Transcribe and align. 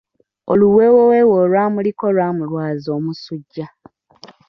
Oluwewowewo 0.51 1.33
olwamuliko 1.43 2.05
lwamulwaaza 2.15 2.89
omusujja. 2.97 3.67